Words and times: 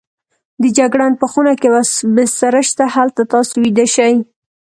د 0.61 0.63
جګړن 0.77 1.13
په 1.21 1.25
خونه 1.31 1.53
کې 1.59 1.67
یوه 1.69 1.81
بستره 2.15 2.61
شته، 2.69 2.85
هلته 2.95 3.21
تاسې 3.31 3.53
ویده 3.63 3.85
شئ. 3.95 4.13